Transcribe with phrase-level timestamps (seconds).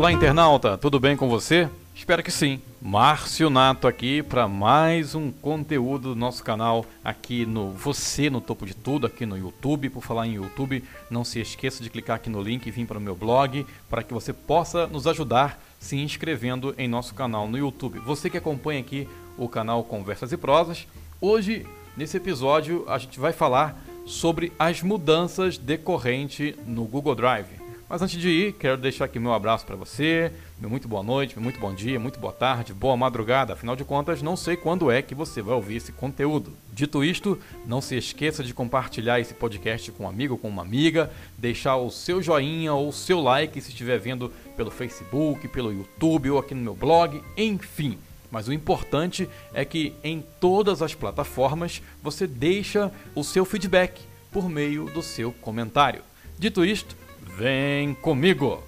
[0.00, 1.68] Olá, internauta, tudo bem com você?
[1.94, 2.58] Espero que sim.
[2.80, 8.64] Márcio Nato aqui para mais um conteúdo do nosso canal aqui no Você no Topo
[8.64, 9.90] de Tudo, aqui no YouTube.
[9.90, 12.96] Por falar em YouTube, não se esqueça de clicar aqui no link e vir para
[12.96, 17.58] o meu blog para que você possa nos ajudar se inscrevendo em nosso canal no
[17.58, 17.98] YouTube.
[17.98, 19.06] Você que acompanha aqui
[19.36, 20.86] o canal Conversas e Prosas,
[21.20, 27.59] hoje nesse episódio a gente vai falar sobre as mudanças decorrentes no Google Drive.
[27.90, 31.34] Mas antes de ir, quero deixar aqui meu abraço para você, meu muito boa noite,
[31.34, 33.54] meu muito bom dia, muito boa tarde, boa madrugada.
[33.54, 36.52] Afinal de contas, não sei quando é que você vai ouvir esse conteúdo.
[36.72, 37.36] Dito isto,
[37.66, 41.90] não se esqueça de compartilhar esse podcast com um amigo, com uma amiga, deixar o
[41.90, 46.54] seu joinha ou o seu like se estiver vendo pelo Facebook, pelo YouTube ou aqui
[46.54, 47.98] no meu blog, enfim.
[48.30, 54.00] Mas o importante é que em todas as plataformas você deixa o seu feedback
[54.30, 56.04] por meio do seu comentário.
[56.38, 56.96] Dito isto,
[57.40, 58.62] Vem comigo!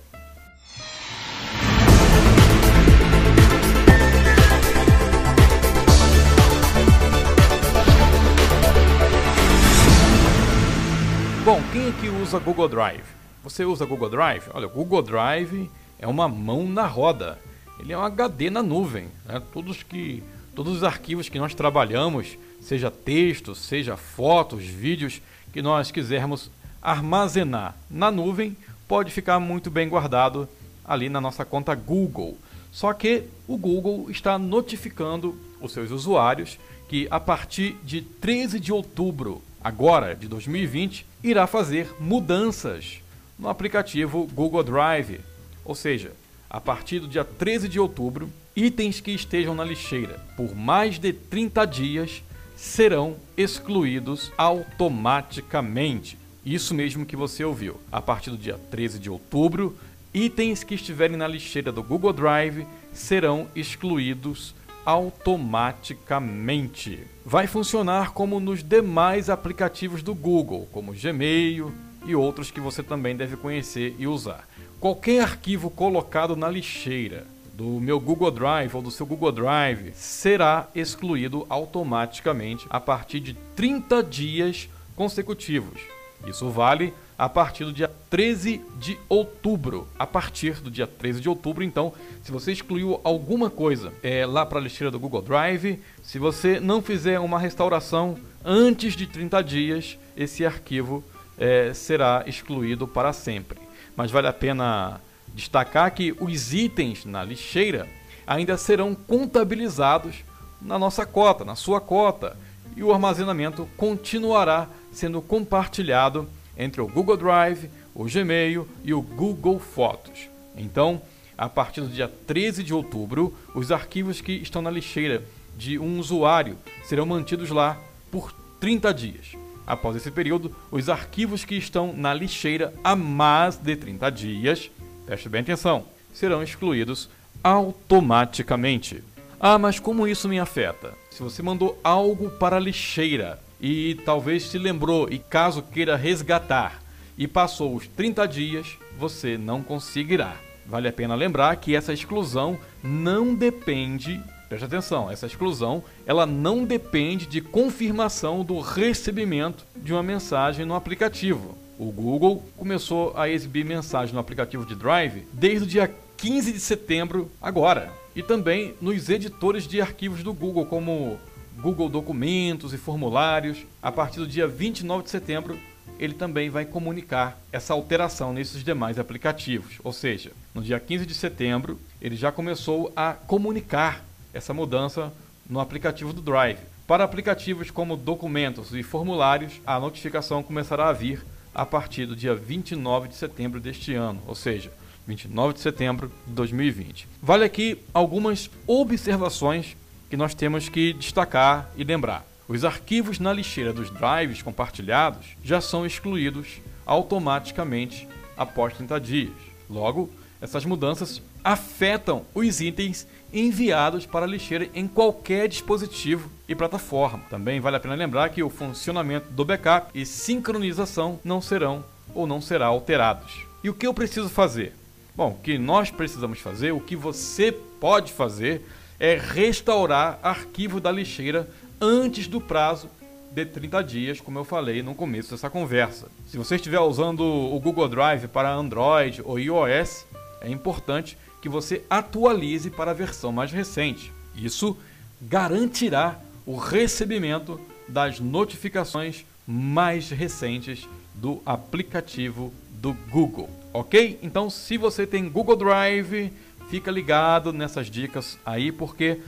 [11.44, 13.02] Bom, quem aqui usa Google Drive?
[13.44, 14.44] Você usa Google Drive?
[14.54, 17.38] Olha, o Google Drive é uma mão na roda.
[17.78, 19.08] Ele é um HD na nuvem.
[19.26, 19.42] Né?
[19.52, 20.22] Todos, que,
[20.54, 25.20] todos os arquivos que nós trabalhamos, seja texto, seja fotos, vídeos,
[25.52, 26.50] que nós quisermos
[26.82, 28.56] armazenar na nuvem
[28.88, 30.48] pode ficar muito bem guardado
[30.84, 32.36] ali na nossa conta Google.
[32.72, 36.58] Só que o Google está notificando os seus usuários
[36.88, 43.00] que a partir de 13 de outubro, agora de 2020, irá fazer mudanças
[43.38, 45.20] no aplicativo Google Drive.
[45.64, 46.12] Ou seja,
[46.50, 51.12] a partir do dia 13 de outubro, itens que estejam na lixeira por mais de
[51.12, 52.22] 30 dias
[52.56, 56.21] serão excluídos automaticamente.
[56.44, 57.80] Isso mesmo que você ouviu.
[57.90, 59.78] A partir do dia 13 de outubro,
[60.12, 64.52] itens que estiverem na lixeira do Google Drive serão excluídos
[64.84, 67.06] automaticamente.
[67.24, 71.72] Vai funcionar como nos demais aplicativos do Google, como Gmail
[72.04, 74.48] e outros que você também deve conhecer e usar.
[74.80, 77.24] Qualquer arquivo colocado na lixeira
[77.54, 83.34] do meu Google Drive ou do seu Google Drive será excluído automaticamente a partir de
[83.54, 86.01] 30 dias consecutivos.
[86.26, 89.86] Isso vale a partir do dia 13 de outubro.
[89.98, 94.44] A partir do dia 13 de outubro, então, se você excluiu alguma coisa é, lá
[94.44, 99.42] para a lixeira do Google Drive, se você não fizer uma restauração antes de 30
[99.42, 101.04] dias, esse arquivo
[101.38, 103.58] é, será excluído para sempre.
[103.96, 105.00] Mas vale a pena
[105.34, 107.88] destacar que os itens na lixeira
[108.26, 110.24] ainda serão contabilizados
[110.60, 112.36] na nossa cota, na sua cota,
[112.76, 119.58] e o armazenamento continuará sendo compartilhado entre o Google Drive, o Gmail e o Google
[119.58, 120.28] Fotos.
[120.56, 121.00] Então,
[121.36, 125.24] a partir do dia 13 de outubro, os arquivos que estão na lixeira
[125.56, 127.78] de um usuário serão mantidos lá
[128.10, 129.32] por 30 dias.
[129.66, 134.70] Após esse período, os arquivos que estão na lixeira há mais de 30 dias,
[135.06, 137.08] preste bem atenção, serão excluídos
[137.42, 139.02] automaticamente.
[139.40, 140.92] Ah, mas como isso me afeta?
[141.10, 146.82] Se você mandou algo para a lixeira e talvez se lembrou e caso queira resgatar
[147.16, 148.66] e passou os 30 dias,
[148.98, 150.36] você não conseguirá.
[150.66, 156.64] Vale a pena lembrar que essa exclusão não depende, preste atenção, essa exclusão, ela não
[156.64, 161.56] depende de confirmação do recebimento de uma mensagem no aplicativo.
[161.78, 166.60] O Google começou a exibir mensagem no aplicativo de Drive desde o dia 15 de
[166.60, 167.90] setembro agora.
[168.14, 171.18] E também nos editores de arquivos do Google, como
[171.60, 173.64] Google Documentos e Formulários.
[173.82, 175.58] A partir do dia 29 de setembro,
[175.98, 179.78] ele também vai comunicar essa alteração nesses demais aplicativos.
[179.84, 184.04] Ou seja, no dia 15 de setembro, ele já começou a comunicar
[184.34, 185.12] essa mudança
[185.48, 186.58] no aplicativo do Drive.
[186.86, 191.24] Para aplicativos como documentos e formulários, a notificação começará a vir
[191.54, 194.72] a partir do dia 29 de setembro deste ano, ou seja,
[195.06, 197.08] 29 de setembro de 2020.
[197.22, 199.76] Vale aqui algumas observações
[200.12, 202.22] que nós temos que destacar e lembrar.
[202.46, 208.06] Os arquivos na lixeira dos drives compartilhados já são excluídos automaticamente
[208.36, 209.32] após 30 dias.
[209.70, 217.24] Logo, essas mudanças afetam os itens enviados para a lixeira em qualquer dispositivo e plataforma.
[217.30, 221.82] Também vale a pena lembrar que o funcionamento do backup e sincronização não serão
[222.14, 223.46] ou não será alterados.
[223.64, 224.74] E o que eu preciso fazer?
[225.16, 228.62] Bom, o que nós precisamos fazer, o que você pode fazer
[229.02, 231.50] é restaurar arquivo da lixeira
[231.80, 232.88] antes do prazo
[233.32, 236.06] de 30 dias, como eu falei no começo dessa conversa.
[236.28, 240.06] Se você estiver usando o Google Drive para Android ou iOS,
[240.40, 244.12] é importante que você atualize para a versão mais recente.
[244.36, 244.76] Isso
[245.20, 254.20] garantirá o recebimento das notificações mais recentes do aplicativo do Google, ok?
[254.22, 256.32] Então, se você tem Google Drive,
[256.72, 259.18] fica ligado nessas dicas aí, porque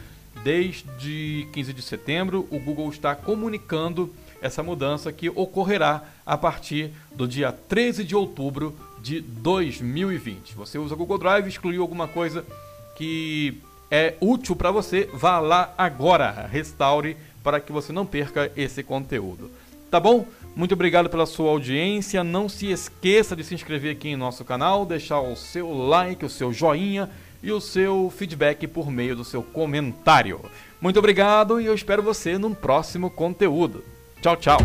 [0.43, 4.11] desde 15 de setembro o Google está comunicando
[4.41, 10.55] essa mudança que ocorrerá a partir do dia 13 de outubro de 2020.
[10.55, 12.46] Você usa Google Drive, excluiu alguma coisa
[12.96, 13.61] que
[13.91, 19.50] é útil para você, vá lá agora, restaure para que você não perca esse conteúdo.
[19.91, 20.26] Tá bom?
[20.56, 22.25] Muito obrigado pela sua audiência.
[22.25, 26.31] Não se esqueça de se inscrever aqui em nosso canal, deixar o seu like, o
[26.31, 27.11] seu joinha
[27.44, 30.41] e o seu feedback por meio do seu comentário.
[30.81, 33.85] Muito obrigado e eu espero você num próximo conteúdo.
[34.23, 34.58] Tchau, tchau.